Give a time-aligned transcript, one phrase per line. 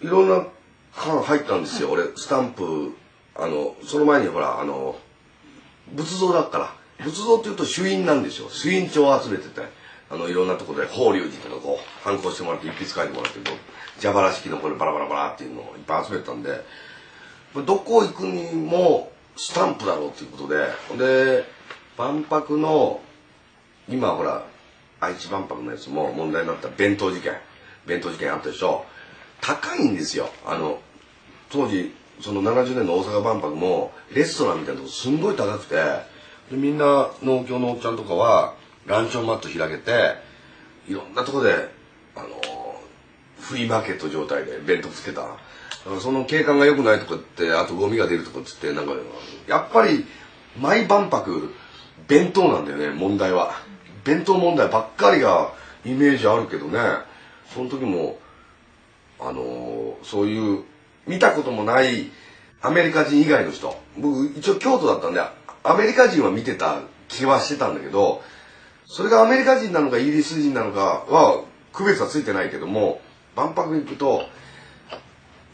[0.00, 0.46] いろんな
[0.94, 2.94] 缶入ったんですよ、俺スタンプ
[3.34, 4.96] あのその前にほらあの
[5.92, 6.72] 仏像だから。
[7.04, 8.48] 仏像っていうと朱印なんですよ。
[8.48, 9.60] 朱印帳を集めてて
[10.08, 16.64] あのいろんなとこで法隆寺とかこう反抗してもらって一筆書いてもらってこう蛇腹式のこれバラバラバラっていうのをいっぱい集めてたんで
[17.54, 20.66] どこ行くにもスタンプだろうっていうことで
[20.96, 21.44] で
[21.98, 23.00] 万博の
[23.88, 24.44] 今ほら
[25.00, 27.34] 愛知万博のやつも問題になった弁当事件。
[27.86, 28.84] 弁当事件あったでしょ。
[29.40, 30.28] 高いんですよ。
[30.44, 30.80] あの
[31.50, 35.74] 当時その70年の大阪万博もレストランみたいなとこすんごい高くて
[36.50, 38.54] でみんな農協のおっちゃんとかは
[38.86, 40.14] ランチョンマット開けて
[40.88, 41.68] いろんなとこで
[42.14, 42.28] あの
[43.40, 45.22] フリーマーケット状態で弁当つけた。
[45.22, 45.26] だ
[45.90, 48.92] からその景観が良くないとかってあとゴミが出るとかっつってなんか
[49.46, 50.04] やっぱり
[50.58, 51.54] 毎万博
[52.08, 53.52] 弁当なんだよね問題は。
[54.04, 55.52] 弁当問題ばっかりが
[55.84, 56.78] イメージあるけどね。
[57.52, 58.18] その時も
[59.20, 60.64] あのそういう
[61.06, 62.10] 見たこともない
[62.60, 63.78] アメリカ人以外の人。
[63.98, 65.20] 僕一応京都だったんで
[65.64, 68.22] アメリカ人は見てた気はしてたんだけど
[68.84, 73.00] それがアメリカ人なのかイギリス人なのかは区別はついてないけども
[73.34, 74.26] 万博に行くと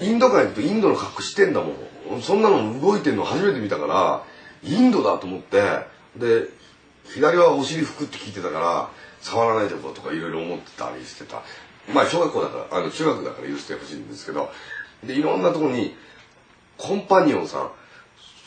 [0.00, 1.72] インド界行くとインドの格好してんだも
[2.16, 2.22] ん。
[2.22, 4.24] そんなの動いてんの初めて見たから
[4.62, 5.60] インドだと思って
[6.16, 6.48] で
[7.04, 11.42] 左はお尻拭くって聞いてたから触らないでおこうとかいろいろ思ってたりしてた。
[11.92, 14.50] まあ小学校だからあの中学だから許してほしいんですけど
[15.04, 15.94] でいろんなとこに
[16.76, 17.70] コンパニオンさん。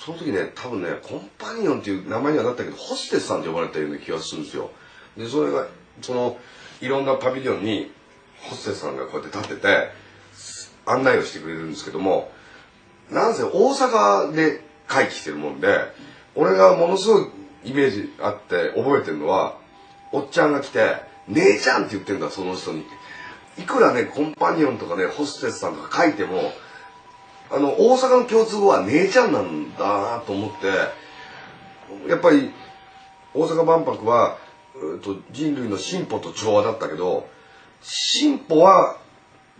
[0.03, 4.71] その時ね多分ねコンパニオンっていう名前にはなったけどホステスさんって呼ばれたような気がするんですよ。
[5.15, 5.67] でそれが
[6.01, 6.37] その
[6.81, 7.91] いろんなパビリオンに
[8.39, 9.89] ホステスさんがこうやって立ってて
[10.87, 12.31] 案内をしてくれるんですけども
[13.11, 15.77] なんせ大阪で会期してるもんで
[16.33, 17.27] 俺がものすごい
[17.65, 19.55] イメージあって覚えてるのは
[20.11, 20.95] おっちゃんが来て
[21.29, 22.85] 「姉ちゃん」って言ってんだその人に。
[23.57, 26.51] いくらねコンパニオンとかねホステスさんとか書いても
[27.49, 32.51] あの大阪の共通語は姉ちゃんなんだなと思ってやっぱり
[33.33, 34.37] 大阪万博は、
[34.75, 37.27] えー、と人類の進歩と調和だったけど
[37.81, 38.97] 進歩は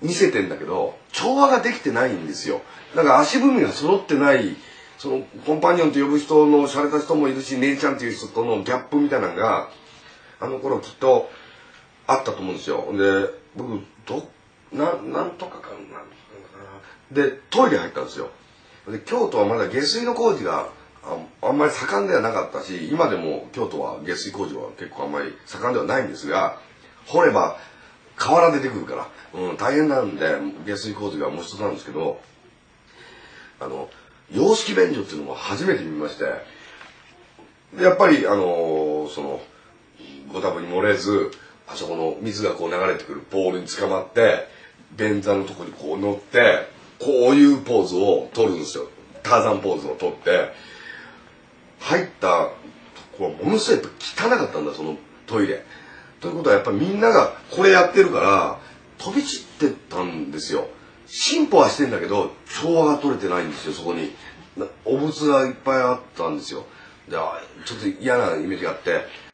[0.02, 2.62] 見せてんだけど調和ができてないんですよ。
[2.96, 4.56] だから足踏みが揃ってない
[4.98, 9.70] そのコンパニオンと呼ぶ人の洒落た人もいるし姉ちゃんっていう人とのギャップみたいなのが
[10.40, 11.30] あの頃きっと
[12.08, 12.86] あったと思うんですよ。
[12.94, 14.28] で僕ど
[14.72, 16.10] ななんとかかなん
[17.12, 18.30] でトイレ入ったんですよ。
[18.90, 20.70] で京都はまだ下水の工事が
[21.04, 26.60] ああんまり盛んではなかったし今でも京都は下水工事は結構あんまり盛んではないんですが
[27.08, 27.58] 掘れば
[28.16, 30.36] 河原出てくるから、うん、大変なんで
[30.66, 32.20] 下水工事がもう一つなんですけど
[33.60, 33.90] あの
[34.32, 36.26] 洋式便所っていうのも初めて見まして
[37.82, 39.42] やっぱりあのその
[40.32, 41.32] ご多分に漏れず
[41.72, 44.48] あそこの水がこう流れてくるポールに捕まって
[44.98, 46.68] 便座のとこにこう乗って
[47.00, 48.88] こういうポーズを取るんですよ
[49.24, 50.52] ターザンポーズを取って
[51.80, 52.52] 入ったと
[53.18, 55.64] こはものすごいやっぱ汚かったんだそのトイレ。
[56.20, 58.60] ということはやっぱりみんながこれやってるから
[59.00, 60.68] 飛び散ってたんですよ。
[61.08, 64.12] 進歩はしてんだけど調和が取れてないんですよそこに。
[64.86, 66.66] お仏がいっぱいあったんですよ。
[67.10, 67.18] で
[67.66, 69.06] ちょっと嫌なイメージがあって